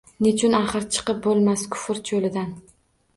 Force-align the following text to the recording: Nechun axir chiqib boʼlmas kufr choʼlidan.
Nechun 0.25 0.55
axir 0.59 0.87
chiqib 0.95 1.19
boʼlmas 1.25 1.65
kufr 1.75 2.01
choʼlidan. 2.11 2.49